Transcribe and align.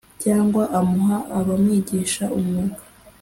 Cyangwa 0.23 0.63
amuha 0.79 1.17
abamwigisha 1.39 2.23
umwuga 2.37 2.79